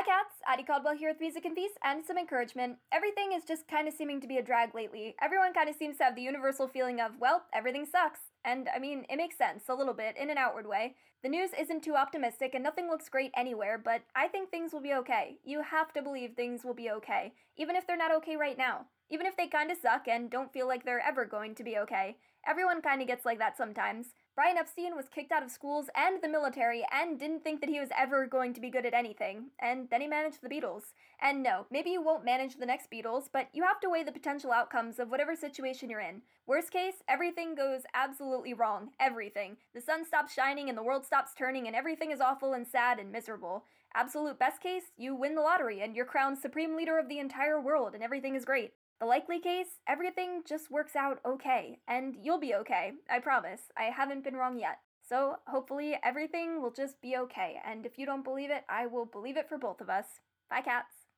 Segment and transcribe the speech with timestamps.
[0.00, 2.78] Hi cats, Addie Caldwell here with music and peace and some encouragement.
[2.90, 5.14] Everything is just kind of seeming to be a drag lately.
[5.20, 8.20] Everyone kind of seems to have the universal feeling of, well, everything sucks.
[8.44, 10.94] And I mean, it makes sense, a little bit, in an outward way.
[11.22, 14.80] The news isn't too optimistic and nothing looks great anywhere, but I think things will
[14.80, 15.36] be okay.
[15.44, 18.86] You have to believe things will be okay, even if they're not okay right now.
[19.10, 22.16] Even if they kinda suck and don't feel like they're ever going to be okay.
[22.46, 24.14] Everyone kinda gets like that sometimes.
[24.34, 27.80] Brian Epstein was kicked out of schools and the military and didn't think that he
[27.80, 29.50] was ever going to be good at anything.
[29.60, 30.94] And then he managed the Beatles.
[31.20, 34.12] And no, maybe you won't manage the next Beatles, but you have to weigh the
[34.12, 36.22] potential outcomes of whatever situation you're in.
[36.46, 38.90] Worst case, everything goes absolutely wrong.
[39.00, 39.56] Everything.
[39.74, 42.98] The sun stops shining and the world stops turning and everything is awful and sad
[42.98, 43.64] and miserable.
[43.94, 47.60] Absolute best case, you win the lottery and you're crowned supreme leader of the entire
[47.60, 48.72] world and everything is great.
[49.00, 53.62] The likely case, everything just works out okay, and you'll be okay, I promise.
[53.74, 54.80] I haven't been wrong yet.
[55.08, 59.06] So, hopefully, everything will just be okay, and if you don't believe it, I will
[59.06, 60.20] believe it for both of us.
[60.50, 60.99] Bye, cats.